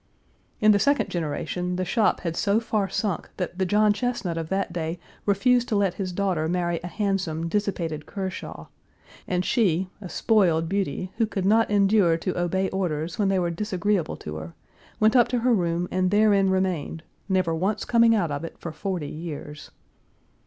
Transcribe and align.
In 0.59 0.71
the 0.71 0.79
second 0.79 1.11
generation 1.11 1.75
the 1.75 1.85
shop 1.85 2.21
had 2.21 2.35
so 2.35 2.59
far 2.59 2.89
sunk 2.89 3.29
that 3.37 3.59
the 3.59 3.67
John 3.67 3.93
Chesnut 3.93 4.35
of 4.35 4.49
that 4.49 4.73
day 4.73 4.99
refused 5.27 5.67
to 5.69 5.75
let 5.75 5.93
his 6.01 6.11
daughter 6.11 6.47
marry 6.49 6.79
a 6.81 6.87
handsome, 6.87 7.47
dissipated 7.47 8.07
Kershaw, 8.07 8.65
and 9.27 9.45
she, 9.45 9.91
a 10.01 10.09
spoiled 10.09 10.67
beauty, 10.67 11.11
who 11.17 11.27
could 11.27 11.45
not 11.45 11.69
endure 11.69 12.17
to 12.17 12.35
obey 12.35 12.67
orders 12.71 13.19
when 13.19 13.27
they 13.27 13.37
were 13.37 13.51
disagreeable 13.51 14.17
to 14.17 14.37
her, 14.37 14.55
went 14.99 15.15
up 15.15 15.27
to 15.27 15.39
her 15.41 15.53
room 15.53 15.87
and 15.91 16.09
therein 16.09 16.49
remained, 16.49 17.03
never 17.29 17.53
once 17.53 17.85
coming 17.85 18.15
out 18.15 18.31
of 18.31 18.43
it 18.43 18.57
for 18.57 18.71
forty 18.71 19.07
years. 19.07 19.69